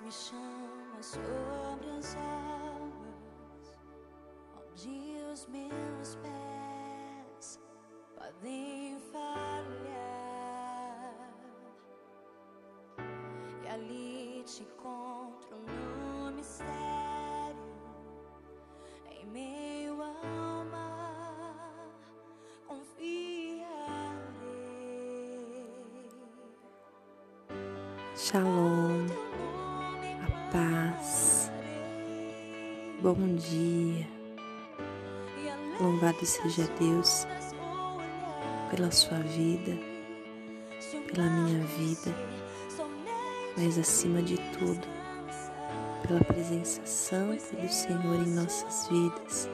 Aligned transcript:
me 0.00 0.10
chama 0.10 1.02
sobre 1.02 1.90
as 1.90 2.16
águas, 2.16 3.78
onde 4.58 5.18
os 5.32 5.46
meus 5.46 6.16
pés 6.16 7.60
podem 8.16 8.98
falhar. 9.12 9.84
E 13.62 13.68
ali 13.68 14.42
te 14.44 14.62
encontro 14.62 15.56
no 15.58 16.32
mistério, 16.32 16.64
em 19.10 19.26
meio 19.26 20.02
ao 20.02 20.64
mar, 20.64 21.88
confiarei. 22.66 23.64
Shalom, 28.16 29.06
paz, 30.54 31.50
bom 33.02 33.34
dia. 33.34 34.06
Louvado 35.80 36.24
seja 36.24 36.68
Deus 36.78 37.26
pela 38.70 38.92
sua 38.92 39.18
vida, 39.18 39.76
pela 41.12 41.28
minha 41.28 41.58
vida, 41.66 42.14
mas 43.56 43.76
acima 43.76 44.22
de 44.22 44.36
tudo, 44.56 44.86
pela 46.06 46.20
presença 46.22 46.86
santa 46.86 47.56
do 47.56 47.68
Senhor 47.68 48.24
em 48.24 48.30
nossas 48.30 48.86
vidas, 48.86 49.50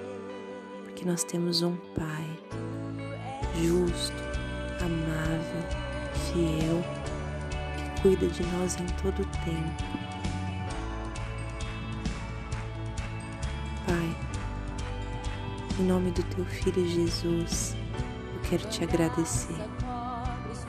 porque 0.84 1.06
nós 1.06 1.24
temos 1.24 1.62
um 1.62 1.76
Pai 1.96 2.38
justo, 3.56 4.22
amável, 4.82 5.62
fiel, 6.30 6.84
que 7.94 8.02
cuida 8.02 8.26
de 8.26 8.42
nós 8.48 8.76
em 8.78 8.86
todo 9.02 9.22
o 9.22 9.26
tempo. 9.46 10.19
Em 15.80 15.84
nome 15.84 16.10
do 16.10 16.22
teu 16.24 16.44
filho 16.44 16.86
Jesus, 16.86 17.74
eu 18.34 18.50
quero 18.50 18.68
te 18.68 18.84
agradecer. 18.84 19.56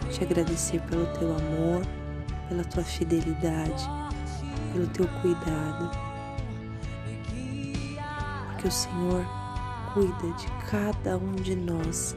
Te 0.09 0.23
agradecer 0.23 0.79
pelo 0.83 1.05
teu 1.17 1.35
amor, 1.35 1.85
pela 2.47 2.63
tua 2.63 2.83
fidelidade, 2.83 3.89
pelo 4.71 4.87
teu 4.87 5.05
cuidado. 5.21 5.91
Porque 8.47 8.67
o 8.69 8.71
Senhor 8.71 9.25
cuida 9.93 10.33
de 10.37 10.47
cada 10.69 11.17
um 11.17 11.33
de 11.33 11.55
nós 11.57 12.15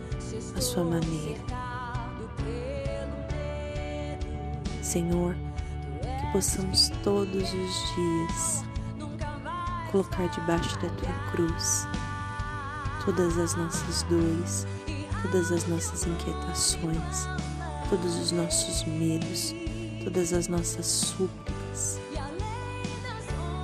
à 0.56 0.61
sua 0.61 0.84
maneira. 0.84 1.41
Senhor, 4.83 5.34
que 6.01 6.33
possamos 6.33 6.91
todos 7.03 7.42
os 7.42 7.95
dias 7.97 8.64
colocar 9.91 10.29
debaixo 10.29 10.79
da 10.79 10.89
tua 10.91 11.12
cruz 11.33 11.89
todas 13.05 13.37
as 13.39 13.55
nossas 13.55 14.03
dores, 14.05 14.67
todas 15.23 15.53
as 15.53 15.67
nossas 15.67 16.07
inquietações, 16.07 17.29
todos 17.91 18.17
os 18.17 18.33
nossos 18.33 18.85
medos, 18.85 19.55
todas 20.03 20.33
as 20.33 20.48
nossas 20.48 20.87
súplicas, 20.87 22.01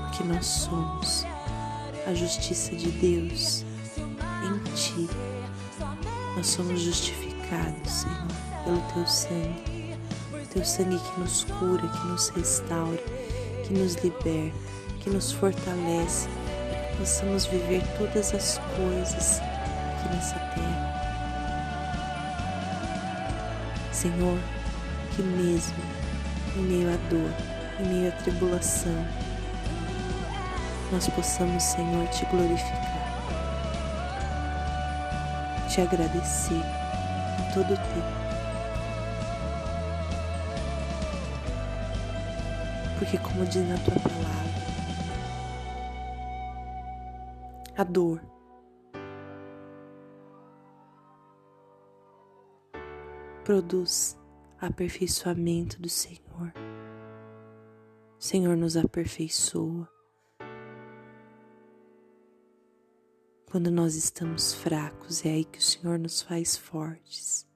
porque 0.06 0.24
nós 0.24 0.44
somos 0.46 1.24
a 2.06 2.14
justiça 2.14 2.74
de 2.76 2.90
Deus 2.90 3.64
em 3.98 4.74
Ti. 4.74 5.08
Nós 6.36 6.46
somos 6.46 6.80
justificados, 6.80 7.90
Senhor, 7.90 8.26
pelo 8.64 8.80
Teu 8.92 9.06
sangue, 9.06 9.96
Teu 10.52 10.64
sangue 10.64 10.98
que 10.98 11.20
nos 11.20 11.44
cura, 11.44 11.88
que 11.88 12.06
nos 12.06 12.28
restaura, 12.28 13.02
que 13.66 13.72
nos 13.72 13.94
liberta, 13.96 14.56
que 15.00 15.10
nos 15.10 15.32
fortalece, 15.32 16.28
possamos 17.00 17.46
viver 17.46 17.82
todas 17.96 18.34
as 18.34 18.60
coisas 18.76 19.40
aqui 19.40 20.14
nessa 20.14 20.38
terra. 20.54 21.00
Senhor, 23.90 24.38
que 25.16 25.22
mesmo 25.22 25.82
em 26.56 26.60
meio 26.60 26.92
à 26.92 26.98
dor, 27.08 27.32
em 27.80 27.88
meio 27.88 28.08
à 28.10 28.12
tribulação, 28.16 29.06
nós 30.92 31.08
possamos, 31.08 31.62
Senhor, 31.62 32.06
te 32.08 32.26
glorificar, 32.26 32.78
te 35.70 35.80
agradecer 35.80 36.52
em 36.52 37.54
todo 37.54 37.72
o 37.72 37.76
tempo. 37.78 38.20
Porque, 42.98 43.16
como 43.16 43.46
diz 43.46 43.66
na 43.66 43.78
tua 43.78 43.98
palavra, 44.00 44.49
a 47.80 47.84
dor 47.84 48.20
produz 53.42 54.18
aperfeiçoamento 54.60 55.80
do 55.80 55.88
Senhor. 55.88 56.52
O 58.18 58.22
Senhor 58.22 58.54
nos 58.54 58.76
aperfeiçoa. 58.76 59.88
Quando 63.50 63.70
nós 63.70 63.94
estamos 63.94 64.52
fracos, 64.52 65.24
é 65.24 65.30
aí 65.30 65.44
que 65.46 65.58
o 65.58 65.62
Senhor 65.62 65.98
nos 65.98 66.20
faz 66.20 66.58
fortes. 66.58 67.48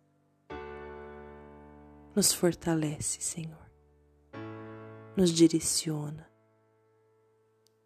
Nos 2.17 2.33
fortalece, 2.33 3.21
Senhor. 3.21 3.71
Nos 5.15 5.31
direciona. 5.31 6.27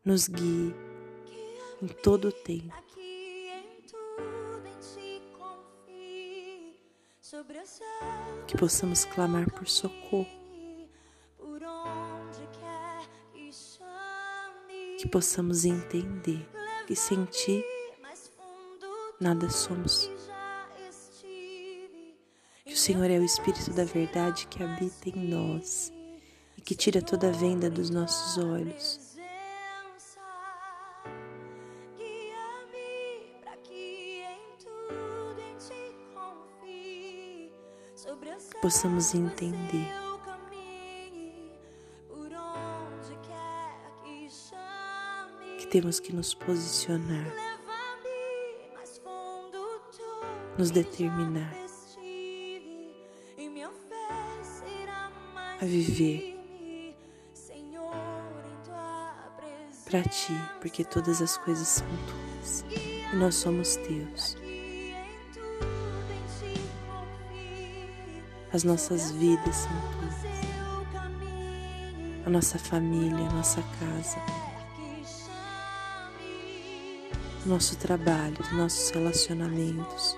Nos 0.04 0.28
guia 0.28 0.88
em 1.82 1.88
todo 1.88 2.28
o 2.28 2.32
tempo. 2.32 2.74
Que 8.46 8.56
possamos 8.56 9.04
clamar 9.04 9.50
por 9.52 9.68
socorro. 9.68 10.26
Que 14.98 15.08
possamos 15.08 15.64
entender 15.64 16.48
que 16.86 16.96
sem 16.96 17.24
Ti 17.26 17.62
nada 19.20 19.50
somos. 19.50 20.10
Que 22.64 22.72
o 22.72 22.76
Senhor 22.76 23.10
é 23.10 23.18
o 23.18 23.24
Espírito 23.24 23.70
da 23.72 23.84
verdade 23.84 24.46
que 24.46 24.62
habita 24.62 25.08
em 25.08 25.28
nós 25.28 25.92
e 26.56 26.60
que 26.60 26.74
tira 26.74 27.00
toda 27.02 27.28
a 27.28 27.32
venda 27.32 27.70
dos 27.70 27.90
nossos 27.90 28.42
olhos. 28.42 29.07
Possamos 38.60 39.14
entender 39.14 39.88
que 45.58 45.66
temos 45.66 46.00
que 46.00 46.12
nos 46.12 46.34
posicionar, 46.34 47.32
nos 50.56 50.70
determinar 50.70 51.54
a 55.60 55.64
viver 55.64 56.36
para 59.84 60.02
ti, 60.02 60.32
porque 60.60 60.84
todas 60.84 61.22
as 61.22 61.36
coisas 61.38 61.66
são 61.66 61.86
tuas 61.86 62.64
e 62.70 63.16
nós 63.16 63.34
somos 63.36 63.76
teus. 63.76 64.47
As 68.52 68.64
nossas 68.64 69.10
vidas 69.12 69.54
são 69.54 69.70
tuas, 69.92 70.14
a 72.26 72.30
nossa 72.30 72.58
família, 72.58 73.28
a 73.28 73.32
nossa 73.34 73.62
casa, 73.78 74.18
o 77.44 77.48
nosso 77.48 77.76
trabalho, 77.76 78.36
os 78.40 78.52
nossos 78.52 78.90
relacionamentos. 78.90 80.16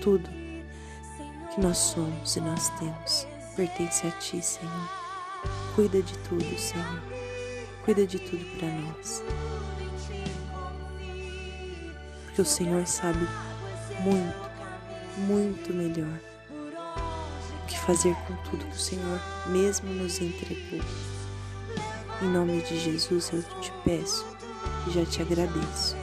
Tudo 0.00 0.28
que 1.54 1.60
nós 1.60 1.76
somos 1.76 2.36
e 2.36 2.40
nós 2.40 2.68
temos 2.78 3.26
pertence 3.54 4.06
a 4.06 4.10
Ti, 4.12 4.42
Senhor. 4.42 4.90
Cuida 5.74 6.02
de 6.02 6.16
tudo, 6.18 6.58
Senhor. 6.58 7.02
Cuida 7.84 8.06
de 8.06 8.18
tudo 8.18 8.44
para 8.58 8.68
nós 8.68 9.22
porque 12.34 12.42
o 12.42 12.44
Senhor 12.44 12.84
sabe 12.84 13.28
muito, 14.00 14.50
muito 15.18 15.72
melhor 15.72 16.18
o 16.50 17.66
que 17.66 17.78
fazer 17.78 18.12
com 18.26 18.34
tudo 18.50 18.64
que 18.64 18.76
o 18.76 18.80
Senhor 18.80 19.20
mesmo 19.46 19.88
nos 19.94 20.20
entregou. 20.20 20.80
Em 22.20 22.26
nome 22.26 22.60
de 22.62 22.76
Jesus 22.80 23.30
eu 23.32 23.40
te 23.60 23.72
peço 23.84 24.26
e 24.88 24.90
já 24.90 25.06
te 25.06 25.22
agradeço. 25.22 25.96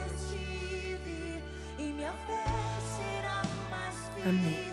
Amém. 4.24 4.72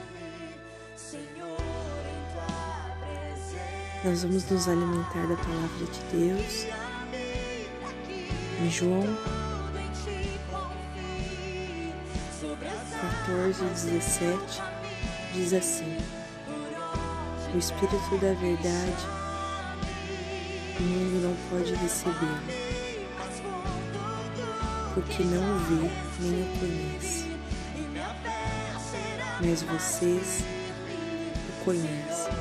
Nós 4.06 4.24
vamos 4.24 4.50
nos 4.50 4.70
alimentar 4.70 5.28
da 5.28 5.36
palavra 5.36 5.86
de 5.92 6.18
Deus. 6.18 6.68
Em 8.62 8.70
João 8.70 9.39
14, 13.30 13.64
17, 13.64 14.62
diz 15.34 15.54
assim: 15.54 15.98
O 17.54 17.58
Espírito 17.60 18.18
da 18.20 18.34
Verdade, 18.34 19.06
o 20.80 20.84
mundo 20.84 21.28
não 21.28 21.36
pode 21.50 21.76
recebê-lo, 21.76 22.42
porque 24.96 25.24
não 25.24 25.44
o 25.44 25.60
vê 25.60 25.90
nem 26.22 26.42
o 26.42 26.60
conhece. 26.60 27.30
Mas 29.46 29.62
vocês 29.62 30.44
o 31.50 31.64
conhecem, 31.66 32.34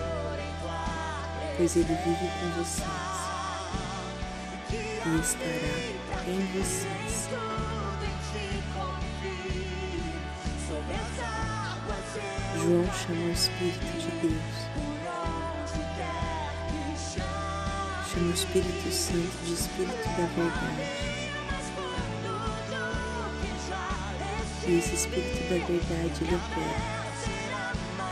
pois 1.58 1.76
ele 1.76 1.85
vive 1.85 2.31
com 2.40 2.62
vocês 2.62 2.88
e 5.06 5.20
estará 5.20 6.31
em 6.31 6.40
vocês. 6.58 7.77
João 12.69 12.85
chama 12.93 13.25
o 13.25 13.32
Espírito 13.32 13.99
de 13.99 14.11
Deus. 14.20 14.56
Chama 18.12 18.29
o 18.29 18.35
Espírito 18.35 18.93
Santo 18.93 19.44
de 19.47 19.55
Espírito 19.55 20.09
da 20.09 20.26
Verdade. 20.37 20.82
E 24.67 24.79
esse 24.79 24.94
Espírito 24.97 25.49
da 25.49 25.67
Verdade 25.67 26.12
ele 26.20 26.35
opera 26.35 26.79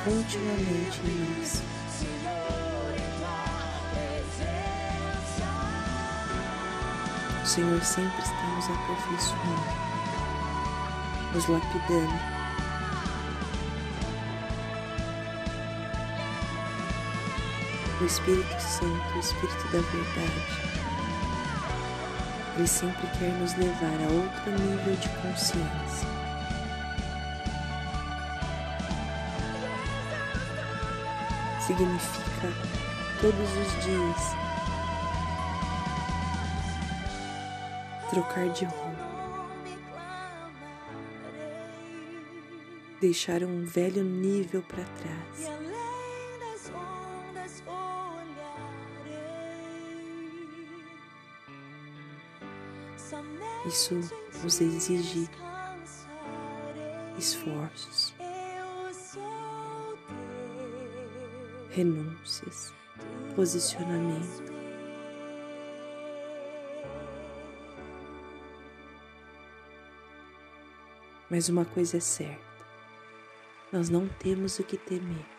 continuamente 0.06 1.00
em 1.05 1.37
nós. 1.37 1.62
O 7.43 7.47
Senhor 7.47 7.85
sempre 7.85 8.23
está 8.23 8.47
nos 8.55 8.64
aperfeiçoando, 8.70 9.67
nos 11.35 11.47
lapidando 11.47 12.36
Espírito 18.06 18.61
Santo, 18.61 19.17
o 19.17 19.19
Espírito 19.19 19.64
da 19.73 19.81
Verdade. 19.81 20.76
Ele 22.56 22.67
sempre 22.69 23.06
quer 23.19 23.32
nos 23.32 23.53
levar 23.56 23.97
a 24.00 24.08
outro 24.12 24.53
nível 24.53 24.94
de 24.94 25.08
consciência. 25.08 26.08
Significa 31.67 32.53
todos 33.20 33.50
os 33.50 33.85
dias 33.85 34.37
trocar 38.09 38.49
de 38.50 38.64
rumo, 38.67 38.97
deixar 43.00 43.43
um 43.43 43.64
velho 43.64 44.05
nível 44.05 44.62
para 44.62 44.85
trás 44.85 45.67
Isso 53.66 53.94
nos 54.44 54.60
exige 54.60 55.28
esforços, 57.19 58.14
renúncias, 61.70 62.72
posicionamento. 63.34 64.54
Mas 71.28 71.49
uma 71.49 71.64
coisa 71.64 71.96
é 71.96 72.00
certa: 72.00 72.40
nós 73.72 73.90
não 73.90 74.06
temos 74.06 74.60
o 74.60 74.64
que 74.64 74.76
temer. 74.76 75.36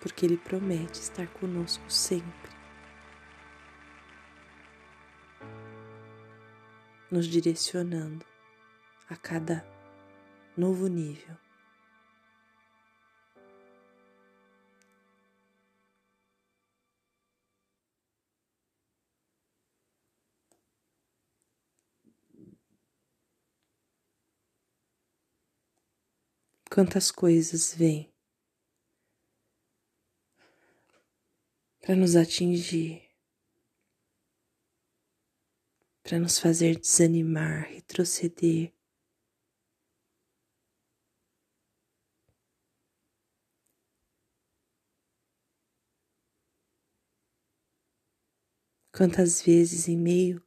Porque 0.00 0.26
Ele 0.26 0.36
promete 0.36 1.00
estar 1.00 1.26
conosco 1.28 1.90
sempre, 1.90 2.50
nos 7.10 7.26
direcionando 7.26 8.24
a 9.08 9.16
cada 9.16 9.66
novo 10.56 10.86
nível. 10.86 11.36
Quantas 26.70 27.10
coisas 27.10 27.74
vêm 27.74 28.12
para 31.88 31.96
nos 31.96 32.16
atingir, 32.16 33.00
para 36.02 36.18
nos 36.18 36.38
fazer 36.38 36.78
desanimar, 36.78 37.62
retroceder. 37.62 38.74
Quantas 48.92 49.40
vezes 49.40 49.88
em 49.88 49.96
meio 49.96 50.46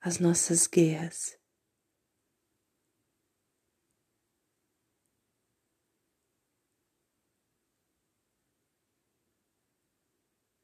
às 0.00 0.18
nossas 0.18 0.66
guerras, 0.66 1.38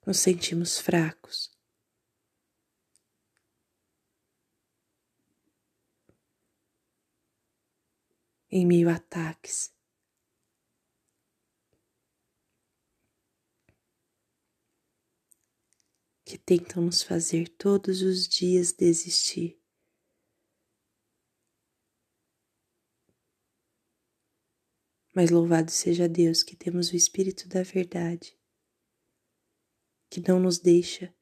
nos 0.08 0.20
sentimos 0.20 0.78
fracos. 0.78 1.54
Em 8.50 8.66
meio 8.66 8.88
a 8.88 8.94
ataques, 8.94 9.70
que 16.24 16.38
tentam 16.38 16.82
nos 16.82 17.02
fazer 17.02 17.46
todos 17.46 18.00
os 18.00 18.26
dias 18.26 18.72
desistir. 18.72 19.62
Mas 25.14 25.30
louvado 25.30 25.70
seja 25.70 26.08
Deus 26.08 26.42
que 26.42 26.56
temos 26.56 26.88
o 26.92 26.96
Espírito 26.96 27.46
da 27.46 27.62
Verdade 27.62 28.37
que 30.10 30.20
não 30.26 30.40
nos 30.40 30.58
deixa 30.58 31.14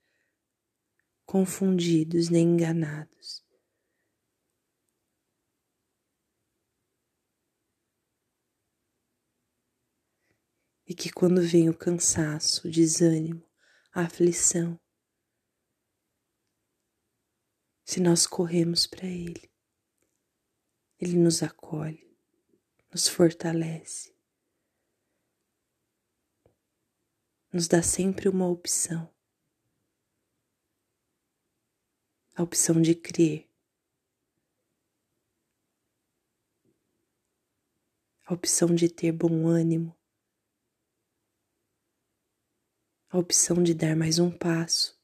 confundidos 1.24 2.28
nem 2.28 2.44
enganados. 2.44 3.44
E 10.86 10.94
que 10.94 11.10
quando 11.10 11.42
vem 11.42 11.68
o 11.68 11.76
cansaço, 11.76 12.68
o 12.68 12.70
desânimo, 12.70 13.44
a 13.92 14.02
aflição, 14.02 14.80
se 17.84 18.00
nós 18.00 18.24
corremos 18.24 18.86
para 18.86 19.06
Ele, 19.06 19.50
Ele 20.98 21.16
nos 21.18 21.42
acolhe, 21.42 22.16
nos 22.92 23.08
fortalece. 23.08 24.15
Nos 27.56 27.68
dá 27.68 27.82
sempre 27.82 28.28
uma 28.28 28.46
opção. 28.46 29.10
A 32.34 32.42
opção 32.42 32.82
de 32.82 32.94
crer. 32.94 33.48
A 38.26 38.34
opção 38.34 38.74
de 38.74 38.90
ter 38.90 39.10
bom 39.10 39.46
ânimo. 39.46 39.96
A 43.08 43.16
opção 43.16 43.62
de 43.62 43.72
dar 43.72 43.96
mais 43.96 44.18
um 44.18 44.30
passo. 44.30 44.96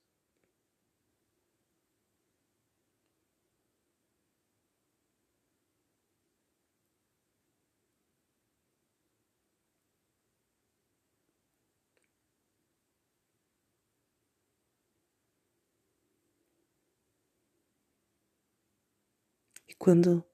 E 19.72 19.72
quando 19.83 20.25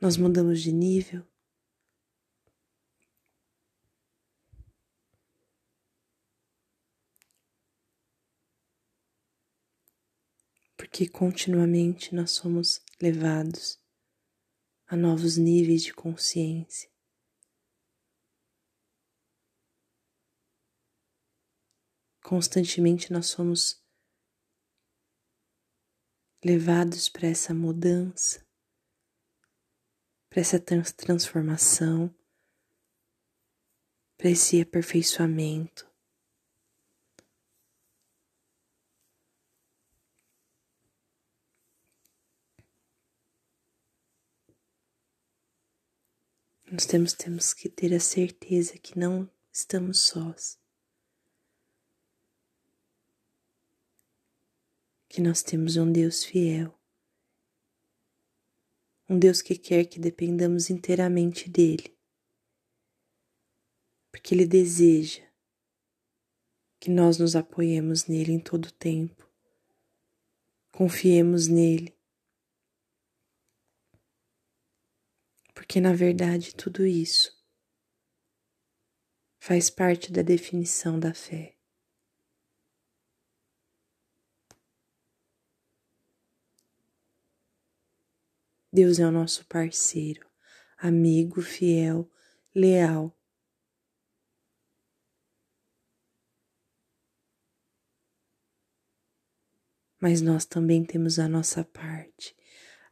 nós 0.00 0.16
mudamos 0.16 0.62
de 0.62 0.72
nível. 0.72 1.22
Porque 10.78 11.06
continuamente 11.06 12.14
nós 12.14 12.30
somos 12.30 12.82
levados 12.98 13.78
a 14.86 14.96
novos 14.96 15.36
níveis 15.36 15.82
de 15.82 15.92
consciência. 15.92 16.90
Constantemente 22.22 23.12
nós 23.12 23.26
somos 23.26 23.85
levados 26.46 27.08
para 27.08 27.26
essa 27.26 27.52
mudança, 27.52 28.46
para 30.30 30.40
essa 30.40 30.60
transformação, 30.60 32.14
para 34.16 34.30
esse 34.30 34.60
aperfeiçoamento. 34.60 35.90
Nós 46.70 46.86
temos, 46.86 47.12
temos 47.12 47.52
que 47.52 47.68
ter 47.68 47.92
a 47.92 47.98
certeza 47.98 48.78
que 48.78 48.96
não 48.96 49.28
estamos 49.52 49.98
sós. 49.98 50.56
Que 55.16 55.22
nós 55.22 55.42
temos 55.42 55.78
um 55.78 55.90
Deus 55.90 56.22
fiel. 56.22 56.78
Um 59.08 59.18
Deus 59.18 59.40
que 59.40 59.56
quer 59.56 59.86
que 59.86 59.98
dependamos 59.98 60.68
inteiramente 60.68 61.48
dele. 61.48 61.98
Porque 64.10 64.34
ele 64.34 64.44
deseja 64.44 65.26
que 66.78 66.90
nós 66.90 67.16
nos 67.16 67.34
apoiemos 67.34 68.04
nele 68.04 68.32
em 68.32 68.38
todo 68.38 68.66
o 68.66 68.72
tempo. 68.72 69.26
Confiemos 70.70 71.48
nele 71.48 71.96
porque 75.54 75.80
na 75.80 75.94
verdade 75.94 76.54
tudo 76.54 76.84
isso 76.84 77.34
faz 79.38 79.70
parte 79.70 80.12
da 80.12 80.20
definição 80.20 81.00
da 81.00 81.14
fé. 81.14 81.55
Deus 88.76 88.98
é 88.98 89.06
o 89.06 89.10
nosso 89.10 89.46
parceiro, 89.46 90.28
amigo, 90.76 91.40
fiel, 91.40 92.12
leal. 92.54 93.18
Mas 99.98 100.20
nós 100.20 100.44
também 100.44 100.84
temos 100.84 101.18
a 101.18 101.26
nossa 101.26 101.64
parte, 101.64 102.36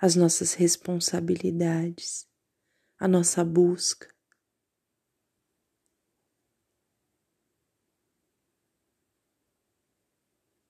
as 0.01 0.17
nossas 0.17 0.55
responsabilidades 0.55 2.27
a 2.99 3.07
nossa 3.07 3.45
busca. 3.45 4.09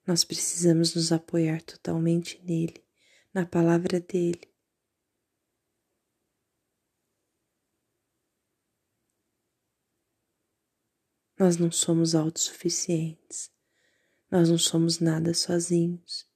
Nós 0.04 0.24
precisamos 0.24 0.96
nos 0.96 1.12
apoiar 1.12 1.62
totalmente 1.62 2.42
nele, 2.42 2.84
na 3.32 3.46
palavra 3.46 4.00
dele. 4.00 4.53
Nós 11.38 11.56
não 11.56 11.70
somos 11.70 12.14
autossuficientes, 12.14 13.52
nós 14.30 14.48
não 14.48 14.58
somos 14.58 15.00
nada 15.00 15.34
sozinhos. 15.34 16.28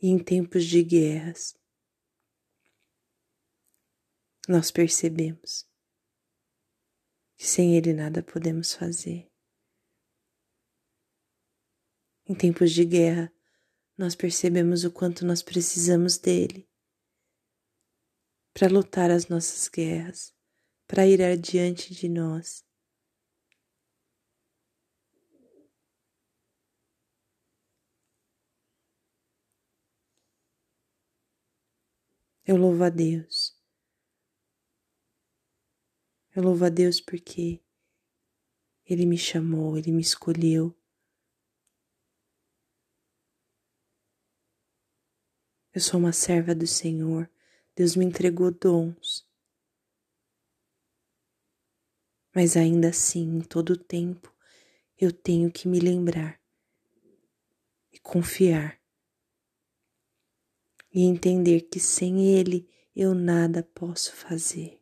E 0.00 0.08
em 0.08 0.22
tempos 0.22 0.64
de 0.64 0.82
guerras, 0.82 1.56
nós 4.48 4.70
percebemos 4.70 5.66
que 7.36 7.46
sem 7.46 7.76
Ele 7.76 7.92
nada 7.92 8.22
podemos 8.22 8.74
fazer. 8.74 9.30
Em 12.26 12.34
tempos 12.34 12.72
de 12.72 12.84
guerra, 12.84 13.32
nós 13.96 14.14
percebemos 14.14 14.84
o 14.84 14.90
quanto 14.90 15.24
nós 15.24 15.42
precisamos 15.42 16.18
dele 16.18 16.68
para 18.52 18.68
lutar 18.68 19.10
as 19.10 19.28
nossas 19.28 19.68
guerras, 19.68 20.33
para 20.86 21.06
ir 21.06 21.22
adiante 21.22 21.94
de 21.94 22.08
nós. 22.08 22.64
Eu 32.46 32.56
louvo 32.56 32.84
a 32.84 32.90
Deus 32.90 33.54
eu 36.34 36.42
louvo 36.42 36.64
a 36.64 36.68
Deus 36.68 37.00
porque 37.00 37.60
Ele 38.84 39.06
me 39.06 39.16
chamou, 39.16 39.78
Ele 39.78 39.92
me 39.92 40.02
escolheu. 40.02 40.74
Eu 45.72 45.80
sou 45.80 46.00
uma 46.00 46.12
serva 46.12 46.52
do 46.52 46.66
Senhor, 46.66 47.30
Deus 47.76 47.94
me 47.94 48.04
entregou 48.04 48.50
dons. 48.50 49.24
Mas 52.34 52.56
ainda 52.56 52.88
assim, 52.88 53.36
em 53.36 53.40
todo 53.40 53.74
o 53.74 53.76
tempo, 53.76 54.34
eu 54.98 55.12
tenho 55.12 55.52
que 55.52 55.68
me 55.68 55.78
lembrar 55.78 56.40
e 57.92 57.98
confiar 58.00 58.80
e 60.92 61.02
entender 61.02 61.62
que 61.62 61.78
sem 61.78 62.26
Ele 62.26 62.68
eu 62.94 63.14
nada 63.14 63.62
posso 63.62 64.14
fazer 64.16 64.80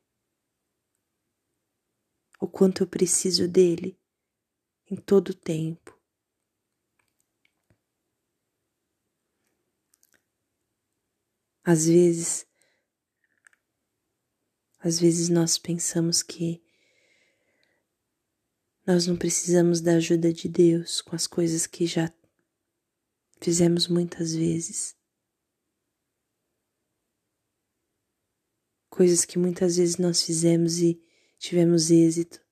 o 2.40 2.48
quanto 2.48 2.82
eu 2.82 2.86
preciso 2.86 3.46
dele 3.46 3.98
em 4.90 4.96
todo 4.96 5.30
o 5.30 5.34
tempo. 5.34 5.98
Às 11.64 11.86
vezes, 11.86 12.46
às 14.80 14.98
vezes 14.98 15.28
nós 15.28 15.58
pensamos 15.58 16.22
que 16.22 16.61
nós 18.84 19.06
não 19.06 19.16
precisamos 19.16 19.80
da 19.80 19.94
ajuda 19.94 20.32
de 20.32 20.48
Deus 20.48 21.00
com 21.00 21.14
as 21.14 21.26
coisas 21.26 21.66
que 21.66 21.86
já 21.86 22.12
fizemos 23.40 23.86
muitas 23.86 24.34
vezes. 24.34 24.96
Coisas 28.90 29.24
que 29.24 29.38
muitas 29.38 29.76
vezes 29.76 29.96
nós 29.98 30.22
fizemos 30.22 30.78
e 30.78 31.00
tivemos 31.38 31.90
êxito. 31.90 32.44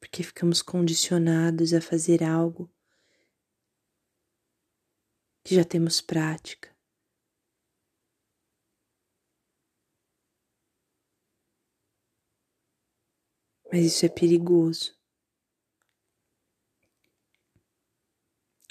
Porque 0.00 0.22
ficamos 0.22 0.62
condicionados 0.62 1.72
a 1.74 1.80
fazer 1.80 2.24
algo 2.24 2.68
que 5.44 5.54
já 5.54 5.64
temos 5.64 6.00
prática. 6.00 6.79
Mas 13.72 13.86
isso 13.86 14.04
é 14.04 14.08
perigoso. 14.08 14.98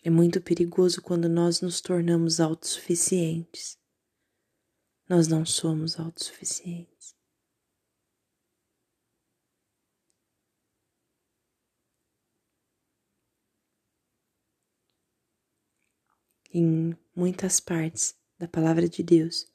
É 0.04 0.10
muito 0.10 0.42
perigoso 0.42 1.02
quando 1.02 1.28
nós 1.28 1.62
nos 1.62 1.82
tornamos 1.82 2.40
autossuficientes. 2.40 3.78
Nós 5.08 5.28
não 5.28 5.46
somos 5.46 6.00
autossuficientes. 6.00 7.16
Em 16.52 16.98
muitas 17.16 17.60
partes 17.60 18.16
da 18.38 18.48
palavra 18.48 18.90
de 18.90 19.04
Deus, 19.04 19.46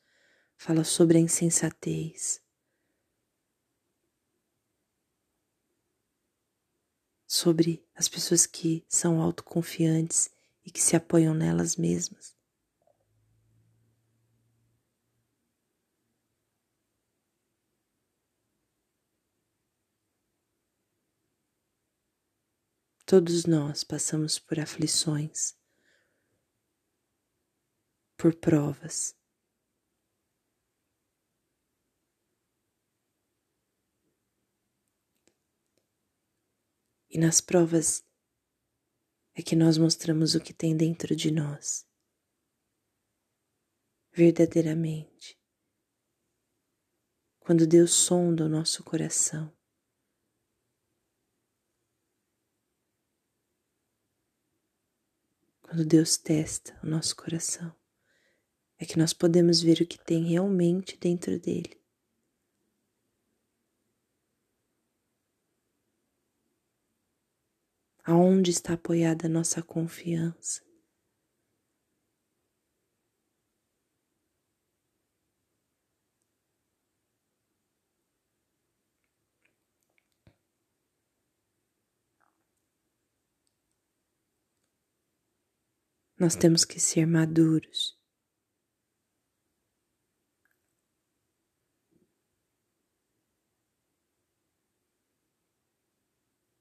fala 0.57 0.85
sobre 0.85 1.19
a 1.19 1.21
insensatez, 1.21 2.44
sobre 7.35 7.85
as 7.97 8.09
pessoas 8.09 8.47
que 8.47 8.87
são 8.89 9.21
autoconfiantes 9.21 10.31
e 10.65 10.71
que 10.71 10.81
se 10.81 10.95
apoiam 10.95 11.35
nelas 11.35 11.75
mesmas. 11.75 12.33
Todos 23.05 23.47
nós 23.47 23.83
passamos 23.83 24.39
por 24.39 24.61
aflições, 24.61 25.57
por 28.17 28.33
provas. 28.37 29.13
E 37.15 37.19
nas 37.19 37.41
provas 37.41 38.05
é 39.37 39.41
que 39.41 39.55
nós 39.55 39.79
mostramos 39.79 40.35
o 40.35 40.41
que 40.41 40.53
tem 40.53 40.77
dentro 40.77 41.15
de 41.15 41.31
nós, 41.31 41.87
verdadeiramente. 44.11 45.41
Quando 47.39 47.69
Deus 47.69 47.93
sonda 47.93 48.47
o 48.47 48.49
nosso 48.49 48.83
coração, 48.83 49.57
quando 55.63 55.87
Deus 55.87 56.17
testa 56.17 56.77
o 56.83 56.87
nosso 56.89 57.15
coração, 57.15 57.73
é 58.77 58.85
que 58.85 58.99
nós 58.99 59.13
podemos 59.13 59.63
ver 59.63 59.81
o 59.81 59.87
que 59.87 60.05
tem 60.05 60.25
realmente 60.25 60.97
dentro 60.97 61.39
dele. 61.39 61.84
Aonde 68.07 68.51
está 68.51 68.75
apoiada 68.75 69.25
a 69.25 69.31
nossa 69.31 69.63
confiança? 69.63 70.63
Nós 86.19 86.37
temos 86.37 86.63
que 86.63 86.79
ser 86.79 87.07
maduros. 87.07 87.99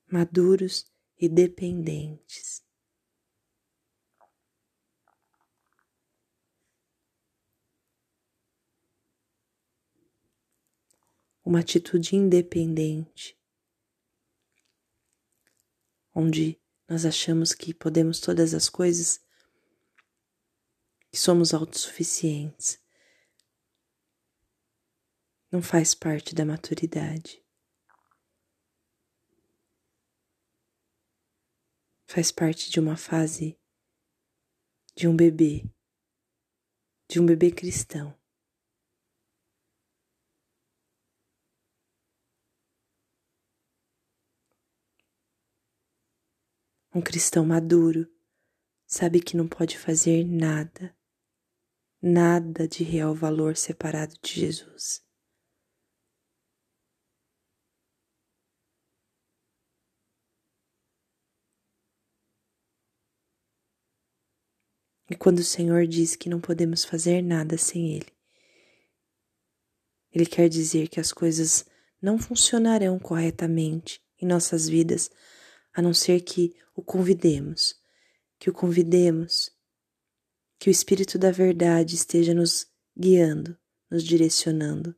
Maduros 0.09 0.92
e 1.23 1.29
dependentes. 1.29 2.61
Uma 11.45 11.61
atitude 11.61 12.17
independente, 12.17 13.39
onde 16.13 16.59
nós 16.89 17.05
achamos 17.05 17.53
que 17.53 17.73
podemos 17.73 18.19
todas 18.19 18.53
as 18.53 18.67
coisas, 18.67 19.21
que 21.09 21.17
somos 21.17 21.53
autossuficientes, 21.53 22.81
não 25.49 25.61
faz 25.61 25.95
parte 25.95 26.35
da 26.35 26.43
maturidade. 26.43 27.42
Faz 32.13 32.31
parte 32.31 32.69
de 32.69 32.79
uma 32.79 32.95
fase 32.95 33.59
de 34.95 35.07
um 35.07 35.15
bebê, 35.15 35.67
de 37.09 37.19
um 37.19 37.25
bebê 37.25 37.49
cristão. 37.49 38.15
Um 46.93 47.01
cristão 47.01 47.43
maduro 47.47 48.07
sabe 48.85 49.19
que 49.19 49.35
não 49.35 49.47
pode 49.47 49.79
fazer 49.79 50.23
nada, 50.23 50.95
nada 51.99 52.67
de 52.67 52.83
real 52.83 53.15
valor 53.15 53.57
separado 53.57 54.13
de 54.21 54.39
Jesus. 54.39 55.03
E 65.09 65.15
quando 65.15 65.39
o 65.39 65.43
Senhor 65.43 65.85
diz 65.85 66.15
que 66.15 66.29
não 66.29 66.39
podemos 66.39 66.85
fazer 66.85 67.21
nada 67.21 67.57
sem 67.57 67.95
Ele, 67.95 68.11
Ele 70.11 70.25
quer 70.25 70.47
dizer 70.47 70.87
que 70.87 70.99
as 70.99 71.11
coisas 71.11 71.65
não 72.01 72.17
funcionarão 72.17 72.97
corretamente 72.99 74.01
em 74.21 74.25
nossas 74.25 74.67
vidas 74.67 75.09
a 75.73 75.81
não 75.81 75.93
ser 75.93 76.21
que 76.21 76.55
o 76.75 76.81
convidemos, 76.81 77.75
que 78.39 78.49
o 78.49 78.53
convidemos, 78.53 79.51
que 80.59 80.69
o 80.69 80.71
Espírito 80.71 81.17
da 81.17 81.31
Verdade 81.31 81.95
esteja 81.95 82.33
nos 82.33 82.67
guiando, 82.97 83.57
nos 83.89 84.03
direcionando. 84.03 84.95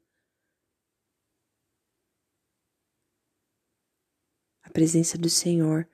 A 4.64 4.70
presença 4.70 5.18
do 5.18 5.30
Senhor 5.30 5.88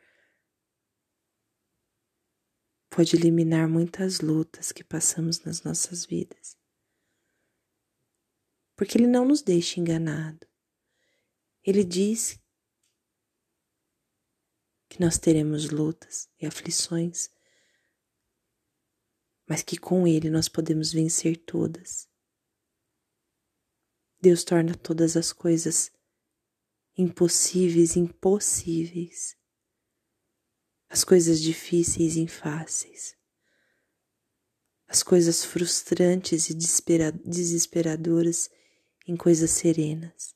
pode 2.91 3.15
eliminar 3.15 3.69
muitas 3.69 4.19
lutas 4.19 4.73
que 4.73 4.83
passamos 4.83 5.39
nas 5.39 5.63
nossas 5.63 6.05
vidas. 6.05 6.57
Porque 8.75 8.97
Ele 8.97 9.07
não 9.07 9.23
nos 9.23 9.41
deixa 9.41 9.79
enganado. 9.79 10.45
Ele 11.63 11.85
diz 11.85 12.37
que 14.89 14.99
nós 14.99 15.17
teremos 15.17 15.69
lutas 15.69 16.29
e 16.37 16.45
aflições, 16.45 17.29
mas 19.47 19.63
que 19.63 19.77
com 19.77 20.05
Ele 20.05 20.29
nós 20.29 20.49
podemos 20.49 20.91
vencer 20.91 21.37
todas. 21.45 22.09
Deus 24.19 24.43
torna 24.43 24.75
todas 24.75 25.15
as 25.15 25.31
coisas 25.31 25.91
impossíveis 26.97 27.95
impossíveis 27.95 29.40
as 30.91 31.05
coisas 31.05 31.39
difíceis 31.39 32.17
e 32.17 32.27
fáceis, 32.27 33.15
as 34.89 35.01
coisas 35.01 35.45
frustrantes 35.45 36.49
e 36.49 36.53
desesperadoras 36.53 38.49
em 39.07 39.15
coisas 39.15 39.51
serenas. 39.51 40.35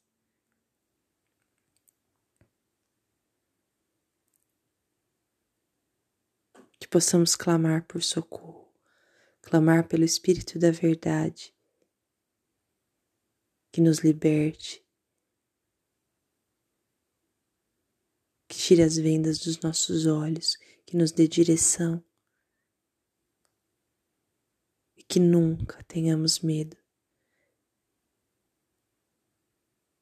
Que 6.79 6.87
possamos 6.87 7.35
clamar 7.35 7.85
por 7.85 8.01
socorro, 8.01 8.73
clamar 9.41 9.89
pelo 9.89 10.05
Espírito 10.05 10.57
da 10.57 10.71
Verdade, 10.71 11.53
que 13.73 13.81
nos 13.81 13.97
liberte, 13.99 14.84
tire 18.65 18.81
as 18.81 18.97
vendas 18.97 19.37
dos 19.37 19.59
nossos 19.59 20.07
olhos, 20.07 20.57
que 20.87 20.97
nos 20.97 21.11
dê 21.11 21.27
direção. 21.27 22.03
E 24.97 25.03
que 25.03 25.19
nunca 25.19 25.83
tenhamos 25.83 26.39
medo 26.39 26.75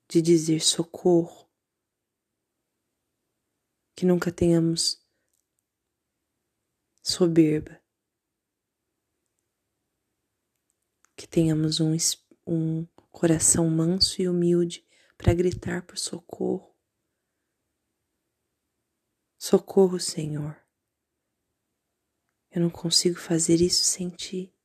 de 0.08 0.22
dizer 0.22 0.62
socorro, 0.62 1.52
que 3.98 4.06
nunca 4.06 4.32
tenhamos 4.32 5.06
soberba, 7.02 7.84
que 11.18 11.28
tenhamos 11.28 11.82
um, 11.82 11.98
um 12.48 12.86
coração 13.12 13.70
manso 13.70 14.22
e 14.22 14.30
humilde 14.30 14.88
para 15.18 15.34
gritar 15.34 15.86
por 15.86 15.98
socorro 15.98 16.73
Socorro, 19.46 20.00
Senhor. 20.00 20.58
Eu 22.50 22.62
não 22.62 22.70
consigo 22.70 23.20
fazer 23.20 23.60
isso 23.60 23.84
sem 23.84 24.10
ti. 24.10 24.56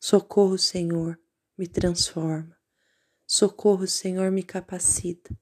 Socorro, 0.00 0.58
Senhor, 0.58 1.16
me 1.56 1.68
transforma. 1.68 2.60
Socorro, 3.24 3.86
Senhor, 3.86 4.32
me 4.32 4.42
capacita. 4.42 5.32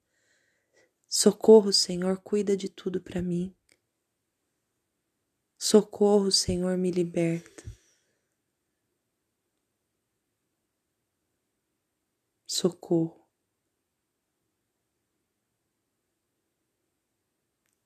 Socorro, 1.08 1.72
Senhor, 1.72 2.20
cuida 2.20 2.54
de 2.54 2.68
tudo 2.68 3.00
para 3.00 3.22
mim. 3.22 3.56
Socorro, 5.56 6.30
Senhor, 6.30 6.76
me 6.76 6.90
liberta. 6.90 7.64
Socorro. 12.46 13.25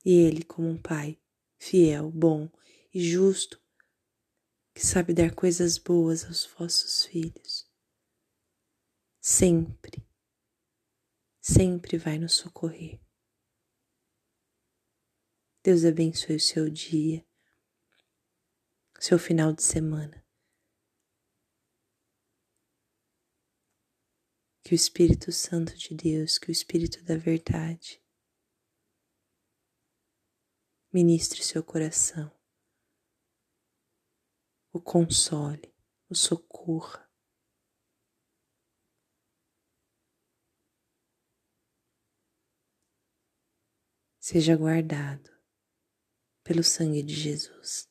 E 0.04 0.12
Ele, 0.12 0.44
como 0.44 0.68
um 0.68 0.80
Pai 0.80 1.20
fiel, 1.58 2.10
bom 2.10 2.50
e 2.92 3.00
justo, 3.00 3.60
que 4.74 4.84
sabe 4.84 5.12
dar 5.12 5.34
coisas 5.34 5.78
boas 5.78 6.24
aos 6.24 6.46
vossos 6.46 7.04
filhos, 7.04 7.70
sempre, 9.20 10.08
sempre 11.40 11.98
vai 11.98 12.18
nos 12.18 12.34
socorrer. 12.34 13.00
Deus 15.62 15.84
abençoe 15.84 16.36
o 16.36 16.40
seu 16.40 16.70
dia, 16.70 17.26
seu 18.98 19.18
final 19.18 19.52
de 19.52 19.62
semana. 19.62 20.24
Que 24.62 24.72
o 24.72 24.76
Espírito 24.76 25.32
Santo 25.32 25.76
de 25.76 25.94
Deus, 25.94 26.38
que 26.38 26.48
o 26.48 26.52
Espírito 26.52 27.02
da 27.02 27.16
Verdade, 27.16 28.00
ministre 30.92 31.42
seu 31.42 31.62
coração, 31.62 32.30
o 34.72 34.80
console, 34.80 35.72
o 36.08 36.14
socorra. 36.14 37.08
Seja 44.18 44.56
guardado 44.56 45.30
pelo 46.44 46.62
sangue 46.62 47.02
de 47.02 47.14
Jesus. 47.14 47.89